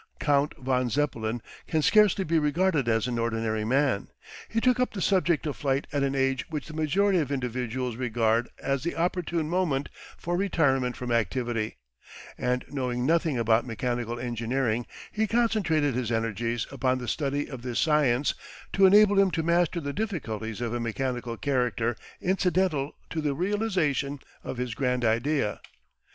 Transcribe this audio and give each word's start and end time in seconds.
Count 0.19 0.55
von 0.57 0.89
Zeppelin 0.89 1.43
can 1.67 1.83
scarcely 1.83 2.23
be 2.23 2.39
regarded 2.39 2.89
as 2.89 3.05
an 3.07 3.19
ordinary 3.19 3.63
man. 3.63 4.07
He 4.49 4.59
took 4.59 4.79
up 4.79 4.93
the 4.93 4.99
subject 4.99 5.45
of 5.45 5.55
flight 5.55 5.85
at 5.93 6.01
an 6.01 6.15
age 6.15 6.49
which 6.49 6.65
the 6.65 6.73
majority 6.73 7.19
of 7.19 7.31
individuals 7.31 7.97
regard 7.97 8.49
as 8.57 8.81
the 8.81 8.95
opportune 8.95 9.47
moment 9.47 9.89
for 10.17 10.35
retirement 10.35 10.97
from 10.97 11.11
activity, 11.11 11.77
and, 12.35 12.65
knowing 12.69 13.05
nothing 13.05 13.37
about 13.37 13.63
mechanical 13.63 14.19
engineering, 14.19 14.87
he 15.11 15.27
concentrated 15.27 15.93
his 15.93 16.11
energies 16.11 16.65
upon 16.71 16.97
the 16.97 17.07
study 17.07 17.47
of 17.47 17.61
this 17.61 17.77
science 17.77 18.33
to 18.73 18.87
enable 18.87 19.19
him 19.19 19.29
to 19.29 19.43
master 19.43 19.79
the 19.79 19.93
difficulties 19.93 20.61
of 20.61 20.73
a 20.73 20.79
mechanical 20.79 21.37
character 21.37 21.95
incidental 22.19 22.95
to 23.11 23.21
the 23.21 23.35
realisation 23.35 24.17
of 24.43 24.57
his 24.57 24.73
grand 24.73 25.05
idea. 25.05 25.61